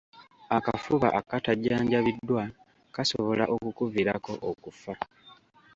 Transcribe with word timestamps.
Akafuba 0.57 1.07
akatajjanjabiddwa 1.19 2.43
kasobola 2.93 3.43
okukuviiramu 3.55 4.33
okufa 4.49 4.93